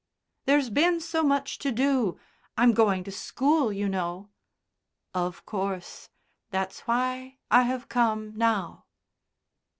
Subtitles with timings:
[0.45, 2.19] "There's been so much to do.
[2.57, 4.31] I'm going to school, you know."
[5.13, 6.09] "Of course.
[6.49, 8.85] That's why I have come now."